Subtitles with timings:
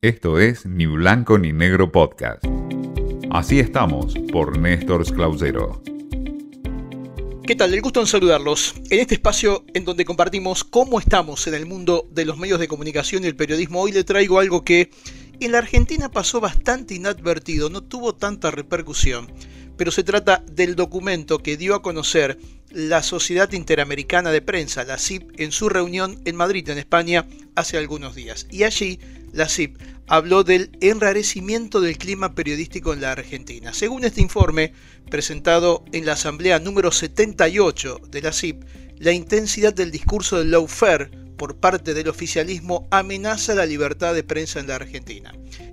[0.00, 2.44] Esto es Ni Blanco ni Negro Podcast.
[3.32, 5.82] Así estamos por Néstor Clausero.
[7.44, 7.74] ¿Qué tal?
[7.74, 8.76] El gusto en saludarlos.
[8.90, 12.68] En este espacio en donde compartimos cómo estamos en el mundo de los medios de
[12.68, 14.92] comunicación y el periodismo, hoy le traigo algo que
[15.40, 19.26] en la Argentina pasó bastante inadvertido, no tuvo tanta repercusión,
[19.76, 22.38] pero se trata del documento que dio a conocer
[22.70, 27.26] la Sociedad Interamericana de Prensa, la CIP, en su reunión en Madrid, en España,
[27.56, 28.46] hace algunos días.
[28.50, 29.00] Y allí
[29.32, 33.72] la CIP habló del enrarecimiento del clima periodístico en la Argentina.
[33.72, 34.72] Según este informe,
[35.10, 38.64] presentado en la Asamblea número 78 de la CIP,
[38.98, 44.60] la intensidad del discurso del lawfare por parte del oficialismo amenaza la libertad de prensa
[44.60, 45.32] en la Argentina.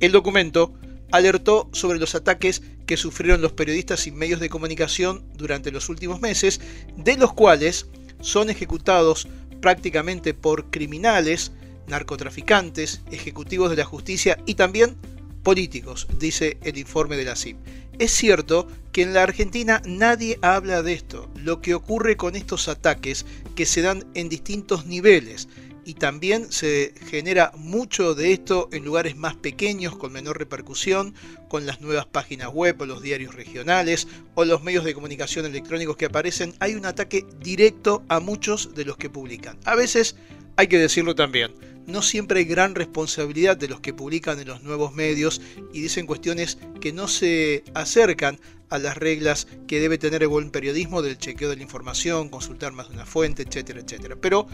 [0.00, 0.74] El documento
[1.12, 6.20] alertó sobre los ataques que sufrieron los periodistas y medios de comunicación durante los últimos
[6.20, 6.60] meses,
[6.96, 7.86] de los cuales
[8.20, 9.28] son ejecutados
[9.60, 11.52] prácticamente por criminales,
[11.88, 14.96] narcotraficantes, ejecutivos de la justicia y también
[15.42, 17.56] políticos, dice el informe de la CIP.
[17.98, 22.68] Es cierto que en la Argentina nadie habla de esto, lo que ocurre con estos
[22.68, 23.24] ataques
[23.54, 25.48] que se dan en distintos niveles
[25.86, 31.14] y también se genera mucho de esto en lugares más pequeños, con menor repercusión,
[31.48, 35.96] con las nuevas páginas web o los diarios regionales o los medios de comunicación electrónicos
[35.96, 36.54] que aparecen.
[36.58, 39.58] Hay un ataque directo a muchos de los que publican.
[39.64, 40.16] A veces,
[40.56, 41.54] hay que decirlo también,
[41.86, 45.40] no siempre hay gran responsabilidad de los que publican en los nuevos medios
[45.72, 50.50] y dicen cuestiones que no se acercan a las reglas que debe tener el buen
[50.50, 54.16] periodismo del chequeo de la información, consultar más de una fuente, etcétera, etcétera.
[54.20, 54.48] Pero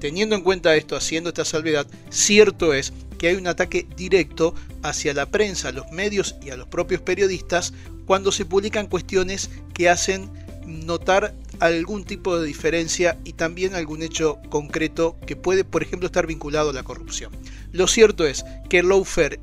[0.00, 5.12] Teniendo en cuenta esto, haciendo esta salvedad, cierto es que hay un ataque directo hacia
[5.12, 7.72] la prensa, a los medios y a los propios periodistas
[8.06, 10.30] cuando se publican cuestiones que hacen
[10.68, 16.26] notar algún tipo de diferencia y también algún hecho concreto que puede, por ejemplo, estar
[16.26, 17.32] vinculado a la corrupción.
[17.72, 18.88] Lo cierto es que el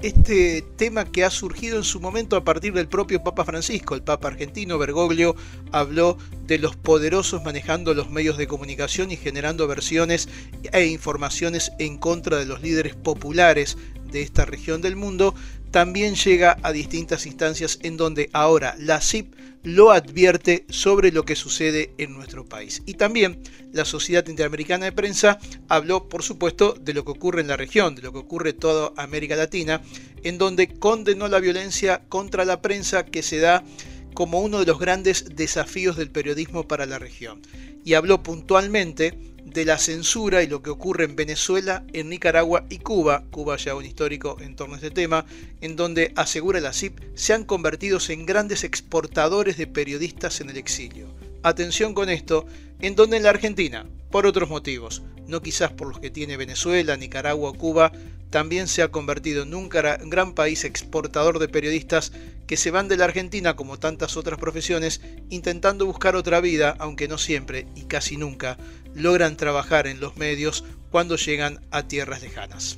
[0.02, 4.04] este tema que ha surgido en su momento a partir del propio Papa Francisco, el
[4.04, 5.36] Papa argentino Bergoglio,
[5.72, 6.18] habló
[6.48, 10.30] de los poderosos manejando los medios de comunicación y generando versiones
[10.72, 13.78] e informaciones en contra de los líderes populares
[14.12, 15.36] de esta región del mundo,
[15.76, 21.36] también llega a distintas instancias en donde ahora la CIP lo advierte sobre lo que
[21.36, 22.82] sucede en nuestro país.
[22.86, 23.42] Y también
[23.74, 25.38] la Sociedad Interamericana de Prensa
[25.68, 28.58] habló, por supuesto, de lo que ocurre en la región, de lo que ocurre en
[28.58, 29.82] toda América Latina,
[30.24, 33.66] en donde condenó la violencia contra la prensa que se da
[34.14, 37.42] como uno de los grandes desafíos del periodismo para la región.
[37.84, 42.80] Y habló puntualmente de la censura y lo que ocurre en Venezuela, en Nicaragua y
[42.80, 45.26] Cuba, Cuba ya un histórico en torno a este tema,
[45.62, 50.58] en donde asegura la CIP se han convertido en grandes exportadores de periodistas en el
[50.58, 51.08] exilio.
[51.42, 52.46] Atención con esto,
[52.82, 56.98] en donde en la Argentina, por otros motivos, no quizás por los que tiene Venezuela,
[56.98, 57.94] Nicaragua o Cuba,
[58.30, 62.12] también se ha convertido en un gran país exportador de periodistas
[62.48, 67.08] que se van de la Argentina como tantas otras profesiones intentando buscar otra vida, aunque
[67.08, 68.58] no siempre y casi nunca
[68.94, 72.78] logran trabajar en los medios cuando llegan a tierras lejanas.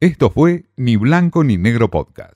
[0.00, 2.34] Esto fue Ni Blanco ni Negro Podcast.